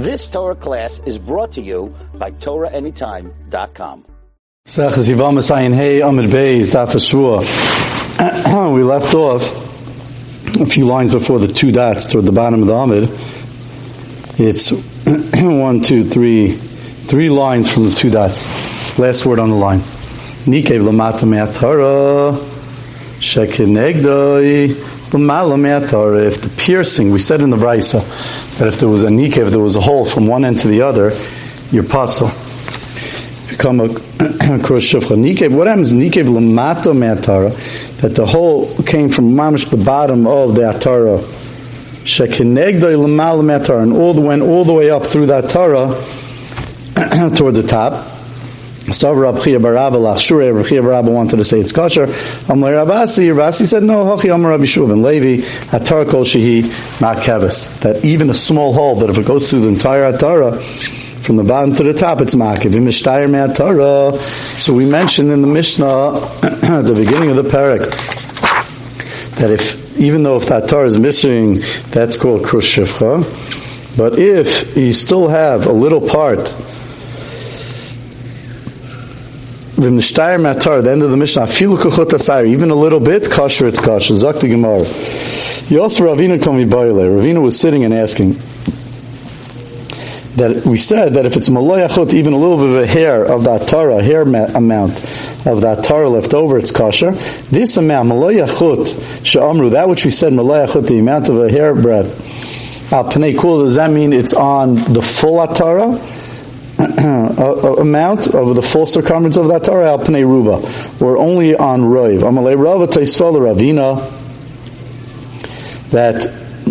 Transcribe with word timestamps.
This 0.00 0.30
Torah 0.30 0.54
class 0.54 1.02
is 1.04 1.18
brought 1.18 1.52
to 1.52 1.60
you 1.60 1.94
by 2.14 2.30
TorahAnytime.com. 2.30 4.06
We 8.72 8.82
left 8.82 9.14
off 9.14 9.42
a 10.58 10.64
few 10.64 10.86
lines 10.86 11.12
before 11.12 11.38
the 11.38 11.48
two 11.48 11.70
dots 11.70 12.06
toward 12.06 12.24
the 12.24 12.32
bottom 12.32 12.62
of 12.62 12.68
the 12.68 12.74
Amid. 12.74 13.10
It's 14.40 14.70
one, 15.42 15.82
two, 15.82 16.08
three, 16.08 16.56
three 16.56 17.28
lines 17.28 17.70
from 17.70 17.84
the 17.84 17.94
two 17.94 18.08
dots. 18.08 18.48
Last 18.98 19.26
word 19.26 19.38
on 19.38 19.50
the 19.50 19.56
line. 19.56 19.80
Nikev 20.48 20.80
lamata 20.80 21.28
me'atara 21.28 22.32
me'atara. 22.32 22.40
If 25.12 26.40
the 26.42 26.52
piercing, 26.56 27.10
we 27.10 27.18
said 27.18 27.40
in 27.40 27.50
the 27.50 27.56
Brisa 27.56 28.58
that 28.58 28.68
if 28.68 28.80
there 28.80 28.88
was 28.88 29.02
a 29.02 29.08
nikev, 29.08 29.46
if 29.46 29.50
there 29.50 29.60
was 29.60 29.76
a 29.76 29.80
hole 29.80 30.04
from 30.04 30.26
one 30.26 30.44
end 30.44 30.60
to 30.60 30.68
the 30.68 30.82
other, 30.82 31.12
you're 31.70 31.84
puzzle. 31.84 32.28
Become 33.48 33.80
a 33.80 33.88
cross. 34.62 34.92
Nikev, 34.92 35.54
what 35.54 35.66
happens? 35.66 35.92
Nikev 35.92 36.26
lamata 36.26 36.96
me'atara, 36.96 37.50
that 38.00 38.14
the 38.14 38.26
hole 38.26 38.74
came 38.84 39.08
from 39.08 39.32
mamish 39.32 39.68
the 39.70 39.76
bottom 39.76 40.26
of 40.26 40.54
the 40.54 40.62
atara. 40.62 41.20
Shekinegdoi 42.04 42.96
lamala 42.96 43.44
me'atara, 43.44 43.82
and 43.82 43.92
all 43.92 44.14
the, 44.14 44.20
went 44.20 44.42
all 44.42 44.64
the 44.64 44.72
way 44.72 44.90
up 44.90 45.06
through 45.06 45.26
that 45.26 45.48
Torah 45.48 45.88
toward 47.36 47.54
the 47.54 47.64
top. 47.66 48.19
So 48.92 49.12
Rab 49.12 49.40
Chia 49.40 49.58
Barabba 49.58 50.18
Shure 50.18 50.52
Rab 50.52 50.66
Chia 50.66 50.82
Barabba 50.82 51.10
wanted 51.10 51.36
to 51.36 51.44
say 51.44 51.60
it's 51.60 51.72
kosher. 51.72 52.04
Amar 52.48 52.72
Rabasi, 52.72 53.32
Rabasi 53.32 53.66
said 53.66 53.82
no. 53.82 54.04
Hochi 54.04 54.34
Amar 54.34 54.52
Rabbi 54.52 54.64
Shua 54.64 54.86
Levi 54.92 55.42
Atar 55.70 56.08
Kol 56.08 56.24
Shehi 56.24 56.62
Makevis. 57.00 57.80
That 57.80 58.04
even 58.04 58.30
a 58.30 58.34
small 58.34 58.72
hole, 58.72 58.98
but 58.98 59.10
if 59.10 59.18
it 59.18 59.26
goes 59.26 59.48
through 59.48 59.60
the 59.60 59.68
entire 59.68 60.12
Atara, 60.12 60.60
from 61.22 61.36
the 61.36 61.44
bottom 61.44 61.74
to 61.74 61.82
the 61.82 61.92
top, 61.92 62.20
it's 62.20 62.34
Me'atara. 62.34 64.18
So 64.58 64.74
we 64.74 64.84
mentioned 64.84 65.30
in 65.30 65.42
the 65.42 65.48
Mishnah 65.48 66.14
at 66.42 66.82
the 66.86 66.94
beginning 66.96 67.30
of 67.30 67.36
the 67.36 67.44
parak 67.44 67.90
that 69.36 69.50
if 69.50 69.98
even 69.98 70.22
though 70.22 70.36
if 70.36 70.46
that 70.46 70.68
Torah 70.68 70.86
is 70.86 70.98
missing, 70.98 71.60
that's 71.90 72.16
called 72.16 72.42
Krush 72.42 72.76
Shivcha. 72.76 73.96
But 73.96 74.18
if 74.18 74.76
you 74.76 74.92
still 74.92 75.28
have 75.28 75.66
a 75.66 75.72
little 75.72 76.00
part 76.00 76.54
V'mishtayer 79.80 80.38
matar, 80.38 80.82
the 80.82 80.90
end 80.90 81.02
of 81.02 81.10
the 81.10 81.16
Mishnah, 81.16 81.44
kuchot 81.44 82.10
asayir, 82.10 82.48
even 82.48 82.68
a 82.68 82.74
little 82.74 83.00
bit, 83.00 83.30
kosher, 83.30 83.66
it's 83.66 83.80
kosher. 83.80 84.12
Zak 84.12 84.36
the 84.36 84.48
Gemara. 84.48 84.80
Yos 84.80 86.00
Ravina 86.00 86.42
kom 86.42 86.58
yibayile. 86.58 87.08
Ravina 87.08 87.40
was 87.40 87.58
sitting 87.58 87.84
and 87.84 87.94
asking, 87.94 88.34
that 90.36 90.66
we 90.66 90.76
said 90.76 91.14
that 91.14 91.24
if 91.24 91.34
it's 91.36 91.48
maloyachot, 91.48 92.12
even 92.12 92.34
a 92.34 92.36
little 92.36 92.58
bit 92.58 92.68
of 92.68 92.82
a 92.82 92.86
hair 92.86 93.24
of 93.24 93.44
that 93.44 93.66
Torah, 93.68 94.02
hair 94.02 94.20
amount 94.20 94.98
of 95.46 95.62
that 95.62 95.82
Torah 95.82 96.10
left 96.10 96.34
over, 96.34 96.58
it's 96.58 96.72
kosher. 96.72 97.12
This 97.50 97.78
amount, 97.78 98.10
maloyachot, 98.10 99.24
she'amru, 99.24 99.70
that 99.70 99.88
which 99.88 100.04
we 100.04 100.10
said, 100.10 100.34
maloyachot, 100.34 100.88
the 100.88 100.98
amount 100.98 101.30
of 101.30 101.38
a 101.38 101.50
hair 101.50 101.74
breadth, 101.74 102.92
al 102.92 103.10
kul, 103.10 103.64
does 103.64 103.76
that 103.76 103.90
mean 103.90 104.12
it's 104.12 104.34
on 104.34 104.74
the 104.74 105.00
full 105.00 105.46
Torah? 105.46 105.98
amount 107.80 108.28
of 108.28 108.54
the 108.54 108.62
full 108.62 108.86
circumference 108.86 109.36
of 109.36 109.48
that 109.48 109.64
Torah 109.64 109.90
al 109.90 109.98
pnei 109.98 110.22
ruba, 110.22 110.66
or 111.04 111.16
only 111.16 111.54
on 111.54 111.82
roiv. 111.82 112.20
Amalei 112.20 112.56
rava 112.58 112.86
taisval 112.86 113.34
ravina 113.38 114.18
that 115.90 116.22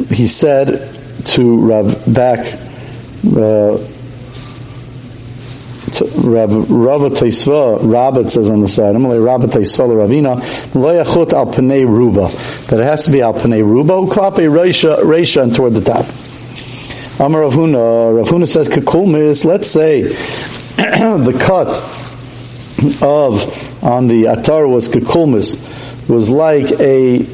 he 0.10 0.28
said 0.28 0.96
to 1.26 1.60
Rav 1.60 2.14
back 2.14 2.40
uh, 3.36 3.78
to 5.92 6.06
Rav 6.24 6.70
Rava 6.70 7.10
Taisva, 7.10 7.80
Rabbit 7.82 8.30
says 8.30 8.50
on 8.50 8.62
the 8.62 8.68
side, 8.68 8.96
Amalei 8.96 9.24
Rabba 9.24 9.48
Taisva 9.48 9.90
Ravina, 9.90 10.38
Loyachut 10.72 11.34
al 11.34 11.48
pnei 11.48 11.86
ruba, 11.86 12.28
that 12.68 12.80
it 12.80 12.84
has 12.84 13.06
to 13.06 13.12
be 13.12 13.22
al 13.22 13.34
pnei 13.34 13.64
ruba, 13.64 13.94
uklape 13.94 14.48
reisha, 14.50 15.00
reisha 15.00 15.44
and 15.44 15.56
toward 15.56 15.74
the 15.74 15.82
top. 15.82 16.06
Amar 17.20 17.42
Rav 17.42 17.54
Huna, 17.54 18.48
says, 18.48 18.70
Kakulmis, 18.70 19.44
let's 19.44 19.70
say 19.70 20.04
the 20.78 21.38
cut 21.38 21.68
of, 23.04 23.84
on 23.84 24.08
the 24.08 24.24
atar 24.24 24.70
was 24.70 24.88
Kakulmis, 24.88 26.10
was 26.10 26.30
like 26.30 26.72
a, 26.80 27.28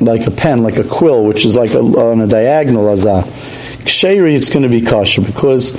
like 0.00 0.28
a 0.28 0.30
pen, 0.30 0.62
like 0.62 0.78
a 0.78 0.84
quill, 0.84 1.24
which 1.24 1.44
is 1.44 1.56
like 1.56 1.74
a, 1.74 1.80
on 1.80 2.20
a 2.20 2.28
diagonal 2.28 2.84
azah. 2.84 3.24
Ksheri, 3.80 4.36
it's 4.36 4.48
going 4.48 4.62
to 4.62 4.68
be 4.68 4.80
kosher 4.80 5.22
because 5.22 5.74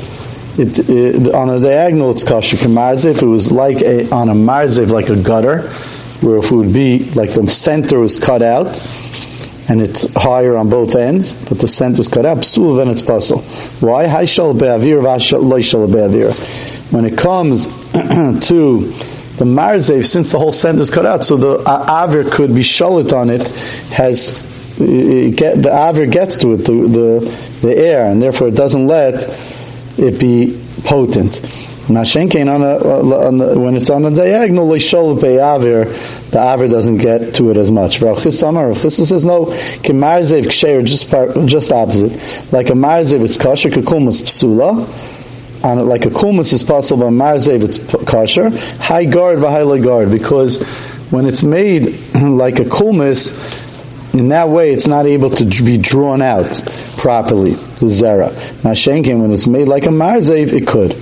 it, 0.59 0.89
it, 0.89 1.33
on 1.33 1.49
a 1.49 1.59
diagonal 1.61 2.11
it's 2.11 2.25
kosher. 2.25 2.57
If 2.57 3.21
it 3.21 3.25
was 3.25 3.49
like 3.49 3.81
a, 3.81 4.13
on 4.13 4.27
a 4.27 4.33
marzev, 4.33 4.89
like 4.89 5.07
a 5.07 5.15
gutter, 5.15 5.69
where 6.19 6.39
if 6.39 6.51
it 6.51 6.55
would 6.55 6.73
be 6.73 7.09
like 7.11 7.33
the 7.33 7.49
center 7.49 7.99
was 7.99 8.19
cut 8.19 8.41
out, 8.41 8.77
and 9.69 9.81
it's 9.81 10.09
higher 10.15 10.57
on 10.57 10.69
both 10.69 10.95
ends, 10.95 11.37
but 11.45 11.59
the 11.59 11.67
scent 11.67 11.99
is 11.99 12.07
cut 12.07 12.25
out, 12.25 12.39
psul, 12.39 12.77
then 12.77 12.89
it's 12.89 13.01
puzzle. 13.01 13.39
Why? 13.79 14.07
When 16.89 17.05
it 17.05 17.17
comes 17.17 17.65
to 18.47 18.79
the 19.37 19.45
marzev, 19.45 20.05
since 20.05 20.31
the 20.31 20.39
whole 20.39 20.51
scent 20.51 20.79
is 20.79 20.91
cut 20.91 21.05
out, 21.05 21.23
so 21.23 21.37
the 21.37 21.57
avir 21.59 22.31
could 22.31 22.53
be 22.53 22.61
shalit 22.61 23.13
on 23.13 23.29
it, 23.29 23.47
has 23.91 24.51
it 24.79 25.35
get, 25.37 25.61
the 25.61 25.69
avir 25.69 26.11
gets 26.11 26.35
to 26.37 26.53
it, 26.53 26.57
the, 26.57 26.73
the, 26.73 27.67
the 27.67 27.77
air, 27.77 28.05
and 28.05 28.21
therefore 28.21 28.49
it 28.49 28.55
doesn't 28.55 28.87
let 28.87 29.25
it 29.97 30.19
be 30.19 30.59
potent. 30.83 31.39
Mashenkein 31.87 32.53
on, 32.53 32.61
a, 32.61 33.27
on 33.27 33.37
the, 33.37 33.59
when 33.59 33.75
it's 33.75 33.89
on 33.89 34.03
the 34.03 34.11
diagonal, 34.11 34.67
avir, 34.67 35.85
the 36.29 36.37
avir 36.37 36.69
doesn't 36.69 36.97
get 36.97 37.35
to 37.35 37.49
it 37.49 37.57
as 37.57 37.71
much. 37.71 37.99
Rachis 37.99 39.07
says 39.07 39.25
no, 39.25 39.45
kemarzev 39.45 40.43
ksher, 40.45 40.85
just 40.85 41.09
just 41.47 41.71
opposite. 41.71 42.11
Like 42.53 42.69
a 42.69 42.73
marzev, 42.73 43.23
it's 43.23 43.37
kosher, 43.37 43.69
kakulmus 43.69 44.21
psula. 44.21 45.09
On 45.63 45.77
it, 45.77 45.83
like 45.83 46.05
a 46.05 46.09
kulmus 46.09 46.53
is 46.53 46.63
possible, 46.63 47.03
but 47.03 47.11
marzev 47.11 47.63
it's 47.63 47.79
kosher. 48.09 48.49
High 48.81 49.05
guard, 49.05 49.39
high 49.41 49.79
guard, 49.79 50.11
because 50.11 50.63
when 51.11 51.25
it's 51.25 51.43
made 51.43 51.85
like 52.15 52.59
a 52.59 52.65
kulmus, 52.65 53.69
in 54.13 54.29
that 54.29 54.49
way, 54.49 54.71
it's 54.71 54.87
not 54.87 55.05
able 55.05 55.29
to 55.29 55.63
be 55.63 55.77
drawn 55.77 56.21
out 56.21 56.61
properly, 56.97 57.51
the 57.51 57.87
zera. 57.87 58.29
Mashenkin, 58.61 59.21
when 59.21 59.31
it's 59.31 59.47
made 59.47 59.67
like 59.67 59.85
a 59.85 59.89
marzev, 59.89 60.51
it 60.51 60.67
could. 60.67 60.93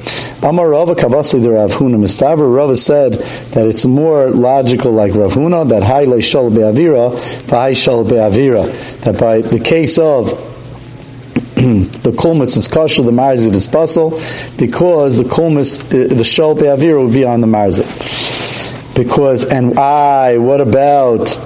Amar 0.44 0.70
Rava 0.70 0.96
Kavasi 0.96 1.42
the 1.42 1.52
Rav 1.52 1.72
Huna 1.72 1.96
Mistaver, 1.96 2.53
Rava 2.56 2.78
said 2.78 3.14
that 3.14 3.68
it's 3.68 3.86
more 3.86 4.30
logical 4.30 4.92
like 4.92 5.16
Rav 5.16 5.34
Huna, 5.34 5.68
that 5.69 5.84
Hai 5.84 6.19
Shal 6.19 6.52
Be'avira, 6.52 7.50
Hai 7.50 7.74
Shal 7.74 8.03
Be'avira, 8.06 8.66
that 9.02 9.19
by 9.19 9.42
the 9.42 9.59
case 9.59 9.98
of 9.98 10.28
the 11.59 12.12
kulmitz 12.12 12.56
is 12.58 12.69
kosher, 12.69 13.03
the 13.03 13.12
marziv 13.12 13.53
is 13.53 13.68
puzzle, 13.68 14.12
because 14.58 15.18
the 15.18 15.25
kulmitz, 15.25 15.84
uh, 15.84 16.08
the 16.08 16.24
shol 16.24 16.58
be'avira 16.58 17.03
would 17.03 17.14
be 17.14 17.25
on 17.25 17.42
the 17.42 17.48
marziv. 17.48 18.96
Because, 18.96 19.44
and 19.44 19.78
I, 19.78 20.38
what 20.38 20.62
about 20.62 21.38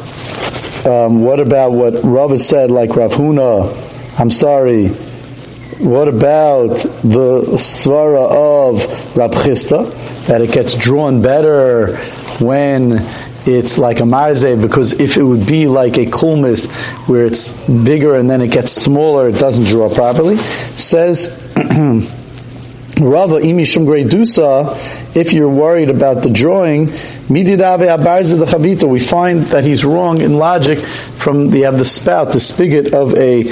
um, 0.86 1.22
what 1.22 1.40
about 1.40 1.72
what 1.72 2.04
Rav 2.04 2.40
said, 2.40 2.72
like 2.72 2.96
Rav 2.96 3.12
Huna? 3.12 4.20
I'm 4.20 4.30
sorry. 4.30 4.90
What 5.80 6.08
about 6.08 6.76
the 7.04 7.44
svara 7.58 8.30
of 8.30 9.16
Rav 9.18 9.32
Chisda 9.32 10.26
that 10.28 10.42
it 10.42 10.52
gets 10.52 10.76
drawn 10.76 11.22
better 11.22 11.98
when 12.40 13.00
it's 13.46 13.78
like 13.78 14.00
a 14.00 14.06
marze 14.06 14.56
because 14.62 15.00
if 15.00 15.18
it 15.18 15.24
would 15.24 15.46
be 15.46 15.68
like 15.68 15.98
a 15.98 16.06
kulmis 16.06 16.72
where 17.08 17.26
it's 17.26 17.52
bigger 17.68 18.16
and 18.16 18.30
then 18.30 18.42
it 18.42 18.52
gets 18.52 18.72
smaller, 18.72 19.30
it 19.30 19.40
doesn't 19.40 19.66
draw 19.66 19.94
properly. 19.94 20.38
Says 20.38 21.28
Rava 23.00 23.40
imishum 23.40 23.86
dusa. 24.08 25.16
If 25.16 25.34
you're 25.34 25.50
worried 25.50 25.90
about 25.90 26.22
the 26.22 26.30
drawing, 26.30 26.88
mididave 27.28 27.88
abarze 27.88 28.38
the 28.38 28.46
chavita. 28.46 28.88
We 28.88 29.00
find 29.00 29.42
that 29.48 29.66
he's 29.66 29.84
wrong 29.84 30.22
in 30.22 30.38
logic. 30.38 30.80
From 30.80 31.50
the 31.50 31.62
have 31.62 31.80
the 31.80 31.86
spout, 31.86 32.34
the 32.34 32.40
spigot 32.40 32.94
of 32.94 33.16
a 33.16 33.46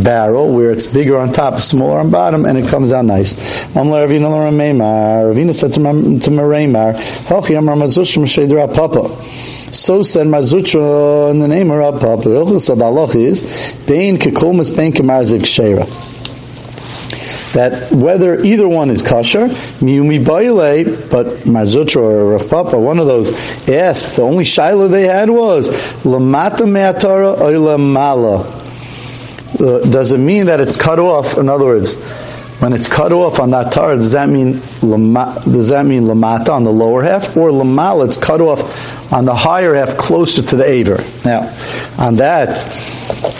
barrel 0.00 0.54
where 0.54 0.70
it's 0.70 0.86
bigger 0.86 1.18
on 1.18 1.32
top, 1.32 1.60
smaller 1.60 1.98
on 1.98 2.10
bottom, 2.10 2.44
and 2.44 2.56
it 2.56 2.68
comes 2.68 2.92
out 2.92 3.04
nice. 3.04 3.34
Ravina 3.74 4.28
Ravina 5.34 5.54
said 5.54 5.72
to 5.72 5.80
Hachi 5.80 7.58
Amar 7.58 7.74
Shedra 7.76 8.72
Papa. 8.72 9.72
So 9.72 10.04
said 10.04 10.28
Mar 10.28 10.42
Zutra 10.42 11.30
in 11.32 11.40
the 11.40 11.48
name 11.48 11.72
of 11.72 11.78
Rav 11.78 12.00
Papa. 12.00 12.22
The 12.22 12.44
halach 12.44 13.16
is 13.16 13.42
Bain 13.86 14.16
Kekulmas 14.16 14.74
Bain 14.76 14.92
Kemarzik 14.92 15.44
Shera 15.44 15.86
that 17.56 17.90
whether 17.90 18.38
either 18.44 18.68
one 18.68 18.90
is 18.90 19.02
kosher, 19.02 19.48
miumi 19.80 20.22
baile, 20.22 21.10
but 21.10 21.46
Mar 21.46 21.62
Zutra 21.62 22.02
or 22.02 22.32
Rav 22.32 22.50
Papa, 22.50 22.78
one 22.78 22.98
of 22.98 23.06
those 23.06 23.30
asked, 23.66 24.16
the 24.16 24.22
only 24.22 24.44
shaila 24.44 24.90
they 24.90 25.06
had 25.06 25.30
was, 25.30 25.70
lamata 26.04 26.70
me'atara 26.70 27.38
oila 27.38 27.80
mala. 27.80 28.40
Uh, 29.58 29.88
does 29.88 30.12
it 30.12 30.18
mean 30.18 30.46
that 30.46 30.60
it's 30.60 30.76
cut 30.76 30.98
off? 30.98 31.38
In 31.38 31.48
other 31.48 31.64
words, 31.64 31.94
when 32.60 32.74
it's 32.74 32.88
cut 32.88 33.12
off 33.12 33.40
on 33.40 33.52
that 33.52 33.72
tar, 33.72 33.94
does 33.94 34.12
that 34.12 34.28
mean 34.28 34.60
does 34.80 35.68
that 35.68 35.86
mean 35.86 36.02
lamata 36.02 36.50
on 36.50 36.62
the 36.62 36.72
lower 36.72 37.02
half, 37.02 37.38
or 37.38 37.48
lamal? 37.48 38.06
It's 38.06 38.18
cut 38.18 38.42
off 38.42 39.10
on 39.10 39.24
the 39.24 39.34
higher 39.34 39.74
half, 39.74 39.96
closer 39.96 40.42
to 40.42 40.56
the 40.56 40.64
aver. 40.64 41.02
Now, 41.24 41.54
on 41.98 42.16
that 42.16 42.56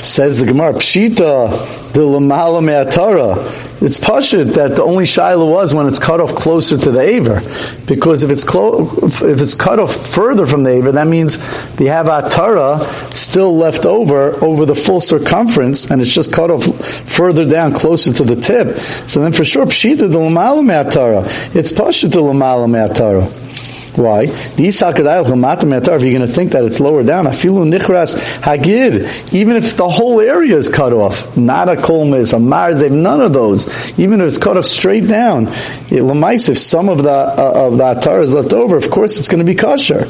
says 0.02 0.38
the 0.38 0.46
Gemara, 0.46 0.72
pshita 0.72 1.84
the 1.96 2.02
lamala 2.02 2.62
me'atara. 2.62 3.38
It's 3.82 3.98
pashut 3.98 4.52
that 4.54 4.76
the 4.76 4.82
only 4.82 5.04
shaila 5.04 5.50
was 5.50 5.72
when 5.72 5.86
it's 5.86 5.98
cut 5.98 6.20
off 6.20 6.34
closer 6.34 6.76
to 6.76 6.90
the 6.90 7.00
aver, 7.00 7.40
because 7.86 8.22
if 8.22 8.30
it's 8.30 8.44
clo- 8.44 8.90
if 9.02 9.40
it's 9.40 9.54
cut 9.54 9.78
off 9.78 9.94
further 9.94 10.44
from 10.44 10.62
the 10.62 10.72
aver, 10.72 10.92
that 10.92 11.06
means 11.06 11.38
they 11.76 11.86
have 11.86 12.06
atara 12.06 12.84
still 13.14 13.56
left 13.56 13.86
over 13.86 14.44
over 14.44 14.66
the 14.66 14.74
full 14.74 15.00
circumference, 15.00 15.90
and 15.90 16.02
it's 16.02 16.14
just 16.14 16.34
cut 16.34 16.50
off 16.50 16.64
further 17.08 17.46
down, 17.46 17.72
closer 17.72 18.12
to 18.12 18.24
the 18.24 18.36
tip. 18.36 18.76
So 19.08 19.22
then, 19.22 19.32
for 19.32 19.44
sure, 19.44 19.64
pshita 19.64 20.10
the 20.10 20.18
lamala 20.18 20.62
me'atara. 20.62 21.56
It's 21.56 21.72
pashut 21.72 22.12
the 22.12 22.20
lamala 22.20 22.68
me'atara. 22.68 23.32
Why? 23.96 24.24
If 24.24 24.58
you're 24.58 24.82
going 24.92 26.20
to 26.20 26.26
think 26.26 26.52
that 26.52 26.64
it's 26.64 26.80
lower 26.80 27.02
down, 27.02 27.24
afilu 27.24 27.66
nichras 27.66 28.16
hagid, 28.40 29.32
even 29.32 29.56
if 29.56 29.76
the 29.76 29.88
whole 29.88 30.20
area 30.20 30.56
is 30.56 30.68
cut 30.68 30.92
off, 30.92 31.34
not 31.36 31.68
a 31.68 31.76
kolmes, 31.76 32.34
a 32.34 32.36
marzev, 32.36 32.92
none 32.92 33.22
of 33.22 33.32
those, 33.32 33.98
even 33.98 34.20
if 34.20 34.28
it's 34.28 34.38
cut 34.38 34.56
off 34.56 34.66
straight 34.66 35.08
down, 35.08 35.48
it, 35.88 36.48
if 36.48 36.58
some 36.58 36.88
of 36.88 37.02
the 37.02 37.10
uh, 37.10 37.52
of 37.54 37.78
the 37.78 37.84
atar 37.84 38.22
is 38.22 38.34
left 38.34 38.52
over, 38.52 38.76
of 38.76 38.90
course 38.90 39.18
it's 39.18 39.28
going 39.28 39.38
to 39.38 39.44
be 39.44 39.54
kosher. 39.54 40.06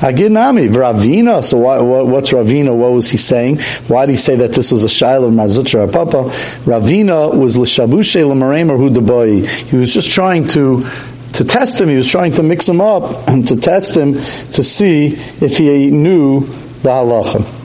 Hagid 0.00 0.30
nami 0.30 0.68
Ravina. 0.68 1.44
So 1.44 1.58
what, 1.58 1.84
what, 1.84 2.06
what's 2.06 2.32
Ravina? 2.32 2.74
What 2.74 2.92
was 2.92 3.10
he 3.10 3.18
saying? 3.18 3.58
Why 3.86 4.06
did 4.06 4.12
he 4.12 4.16
say 4.16 4.36
that 4.36 4.54
this 4.54 4.72
was 4.72 4.82
a 4.82 4.86
shaila 4.86 5.28
of 5.28 5.34
Mar 5.34 5.44
Zutra 5.44 5.92
Papa? 5.92 6.30
Ravina 6.64 7.36
was 7.38 7.58
l'shabushe 7.58 8.26
l'maremer 8.26 8.78
hu 8.78 9.44
He 9.66 9.76
was 9.76 9.92
just 9.92 10.08
trying 10.10 10.48
to 10.48 10.80
to 11.34 11.44
test 11.44 11.80
him. 11.80 11.88
He 11.88 11.96
was 11.96 12.08
trying 12.08 12.32
to 12.32 12.42
mix 12.42 12.68
him 12.68 12.80
up 12.80 13.28
and 13.28 13.46
to 13.48 13.56
test 13.56 13.96
him 13.96 14.14
to 14.14 14.62
see 14.62 15.14
if 15.40 15.58
he 15.58 15.90
knew 15.90 16.40
the 16.40 16.88
halacha. 16.88 17.58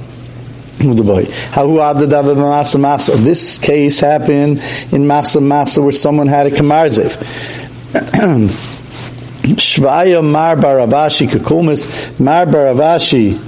This 3.23 3.57
case 3.57 3.99
happened 3.99 4.57
in 4.57 5.05
Masa 5.05 5.41
Masa 5.41 5.81
where 5.81 5.91
someone 5.91 6.27
had 6.27 6.47
a 6.47 6.51
kamarzev. 6.51 7.11
Shvaya 9.45 10.23
Mar 10.23 10.55
bar 10.55 10.77
Rav 10.77 10.89
Ashi 10.89 11.27
Kakumis. 11.27 12.19
Mar 12.19 12.45
bar 12.45 12.65
Rav 12.65 12.77
Ashi 12.77 13.39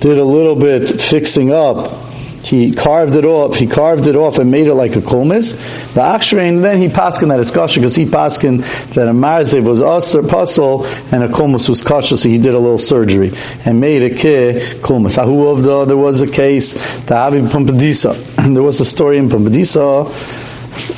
did 0.00 0.18
a 0.18 0.24
little 0.24 0.56
bit 0.56 0.88
fixing 0.88 1.52
up 1.52 2.11
he 2.52 2.70
carved 2.70 3.16
it 3.16 3.24
off, 3.24 3.56
he 3.56 3.66
carved 3.66 4.06
it 4.06 4.14
off 4.14 4.36
and 4.36 4.50
made 4.50 4.66
it 4.66 4.74
like 4.74 4.94
a 4.94 5.00
kulmis. 5.00 5.54
The 5.94 6.02
achshrein, 6.02 6.60
then 6.60 6.76
he 6.76 6.88
paskin 6.88 7.28
that 7.30 7.40
it's 7.40 7.50
kosher 7.50 7.80
because 7.80 7.96
he 7.96 8.04
paskin 8.04 8.58
that 8.92 9.08
a 9.08 9.12
marzev 9.12 9.66
was 9.66 9.80
usher 9.80 10.22
puzzle 10.22 10.84
and 11.12 11.24
a 11.24 11.28
kulmis 11.28 11.70
was 11.70 11.82
kosher, 11.82 12.18
so 12.18 12.28
he 12.28 12.36
did 12.36 12.52
a 12.52 12.58
little 12.58 12.76
surgery 12.76 13.32
and 13.64 13.80
made 13.80 14.02
a 14.02 14.10
ke 14.10 14.80
kulmis. 14.82 15.16
Ahu 15.16 15.46
of 15.46 15.62
the, 15.62 15.86
there 15.86 15.96
was 15.96 16.20
a 16.20 16.30
case, 16.30 16.74
the 17.06 17.16
Habib 17.16 17.46
Pumbedisa, 17.46 18.44
and 18.44 18.54
there 18.54 18.62
was 18.62 18.78
a 18.80 18.84
story 18.84 19.16
in 19.16 19.30
Pumbedisa, 19.30 20.04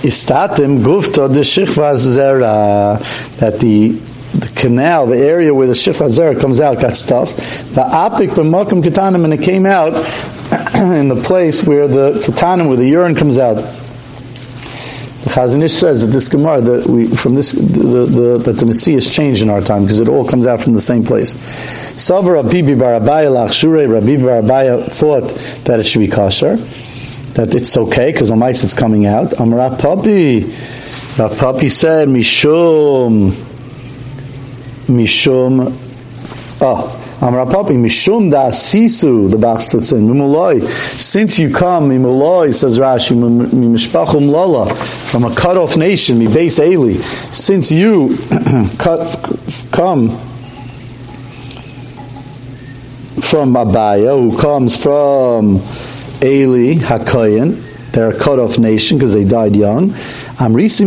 istatim 0.02 0.82
gufta 0.82 1.32
the 1.32 1.40
shichva 1.40 1.94
zera, 1.94 2.98
that 3.38 3.60
the 3.60 4.00
the 4.34 4.48
canal, 4.48 5.06
the 5.06 5.16
area 5.16 5.54
where 5.54 5.68
the 5.68 5.74
Zera 5.74 6.40
comes 6.40 6.58
out, 6.58 6.80
got 6.80 6.96
stuff. 6.96 7.36
The 7.36 7.82
Apik 7.82 8.30
b'makom 8.30 8.82
ketanim, 8.82 9.22
and 9.22 9.32
it 9.32 9.42
came 9.42 9.64
out 9.64 9.92
in 11.00 11.06
the 11.06 11.22
place 11.22 11.62
where 11.62 11.86
the 11.86 12.12
ketanim, 12.24 12.66
where 12.66 12.76
the 12.76 12.88
urine 12.88 13.14
comes 13.14 13.38
out. 13.38 13.54
The 13.54 15.30
Chazon 15.30 15.62
Ish 15.62 15.72
says 15.72 16.00
that 16.00 16.08
this 16.08 16.28
Gemara, 16.28 16.60
that 16.60 16.86
we, 16.86 17.06
from 17.06 17.36
this, 17.36 17.52
the, 17.52 18.06
the, 18.06 18.38
that 18.38 18.52
the 18.54 18.66
Mitzvah 18.66 18.92
has 18.92 19.08
changed 19.08 19.40
in 19.40 19.50
our 19.50 19.60
time 19.60 19.82
because 19.82 20.00
it 20.00 20.08
all 20.08 20.26
comes 20.26 20.48
out 20.48 20.60
from 20.60 20.72
the 20.72 20.80
same 20.80 21.04
place. 21.04 21.36
Savar 21.94 22.34
Rabbi 22.34 22.62
Barabaya 22.62 23.28
Lachshure, 23.28 23.88
Rabbi 23.88 24.16
Barabaya 24.16 24.90
thought 24.90 25.28
that 25.64 25.78
it 25.78 25.84
should 25.84 26.00
be 26.00 26.08
kosher, 26.08 26.56
that 26.56 27.54
it's 27.54 27.76
okay 27.76 28.10
because 28.10 28.30
the 28.30 28.36
mice 28.36 28.64
it's 28.64 28.74
coming 28.74 29.06
out. 29.06 29.38
Amar 29.38 29.70
Papi, 29.78 30.40
Papi 30.40 31.70
said, 31.70 32.08
Mishum, 32.08 33.30
Mishum, 34.88 35.72
oh, 36.60 37.03
Amrapapi, 37.20 37.76
Mishum 37.78 38.30
da 38.30 38.50
Sisu, 38.50 39.30
the 39.30 39.36
Bachslitzin, 39.36 40.08
Mimuloi. 40.08 40.62
Since 41.00 41.38
you 41.38 41.52
come, 41.52 41.90
Mimuloi, 41.90 42.54
says 42.54 42.78
Rashi, 42.78 43.16
Mimishpachum 43.16 44.28
Lala, 44.28 44.74
from 44.74 45.24
a 45.24 45.34
cut 45.34 45.56
off 45.56 45.76
nation, 45.76 46.18
Mi 46.18 46.26
base 46.26 46.58
Eli, 46.58 46.94
since 46.94 47.70
you 47.70 48.16
cut, 48.78 48.98
come 49.70 50.10
from 53.20 53.54
Abaya, 53.54 54.18
who 54.20 54.38
comes 54.38 54.76
from 54.76 55.56
Eli 56.22 56.74
Hakayan, 56.74 57.92
they're 57.92 58.10
a 58.10 58.18
cut 58.18 58.38
off 58.38 58.58
nation 58.58 58.98
because 58.98 59.14
they 59.14 59.24
died 59.24 59.54
young. 59.54 59.94
Amrisi. 60.36 60.84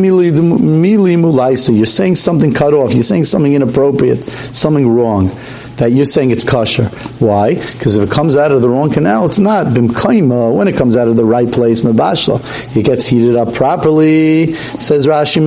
You're 1.78 1.86
saying 1.86 2.16
something 2.16 2.54
cut 2.54 2.74
off. 2.74 2.94
You're 2.94 3.04
saying 3.04 3.26
something 3.26 3.54
inappropriate, 3.54 4.24
something 4.24 4.88
wrong 4.90 5.32
that 5.78 5.92
you're 5.92 6.06
saying 6.06 6.32
it's 6.32 6.44
kosher. 6.44 6.86
Why? 7.20 7.54
Because 7.54 7.98
if 7.98 8.10
it 8.10 8.12
comes 8.12 8.36
out 8.36 8.52
of 8.52 8.64
the 8.64 8.70
wrong 8.70 8.92
canal, 8.92 9.28
it's 9.28 9.38
not. 9.38 9.68
When 9.68 10.68
it 10.68 10.76
comes 10.76 10.98
out 10.98 11.08
of 11.08 11.16
the 11.16 11.24
right 11.24 11.52
place, 11.52 11.82
it 11.86 12.84
gets 12.84 13.06
heated 13.06 13.36
up 13.36 13.54
properly. 13.54 14.54
Says 14.56 15.06
Rashi. 15.06 15.38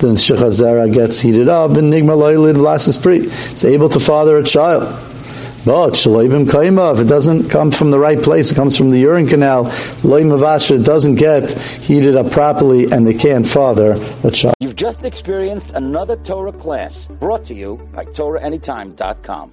Then 0.00 0.16
shivchazera 0.16 0.92
gets 0.92 1.20
heated 1.20 1.48
up 1.48 1.76
and 1.76 1.92
nigma 1.92 2.16
loylid 2.16 2.56
vlasis 2.56 2.98
pri. 3.00 3.18
It's 3.18 3.64
able 3.64 3.88
to 3.90 4.00
father 4.00 4.36
a 4.36 4.42
child. 4.42 5.13
Oh, 5.66 5.86
but 5.88 5.94
shaloibim 5.94 6.44
kaima, 6.44 6.94
if 6.94 7.00
it 7.00 7.08
doesn't 7.08 7.48
come 7.48 7.70
from 7.70 7.90
the 7.90 7.98
right 7.98 8.22
place, 8.22 8.52
it 8.52 8.54
comes 8.54 8.76
from 8.76 8.90
the 8.90 8.98
urine 8.98 9.26
canal, 9.26 9.64
loimavasha, 10.02 10.84
doesn't 10.84 11.14
get 11.14 11.52
heated 11.52 12.16
up 12.16 12.30
properly, 12.30 12.90
and 12.90 13.06
they 13.06 13.14
can't 13.14 13.46
father 13.46 13.92
a 14.24 14.30
child. 14.30 14.54
You've 14.60 14.76
just 14.76 15.04
experienced 15.04 15.72
another 15.72 16.16
Torah 16.16 16.52
class 16.52 17.06
brought 17.06 17.44
to 17.46 17.54
you 17.54 17.76
by 17.94 18.04
TorahAnytime.com. 18.04 19.52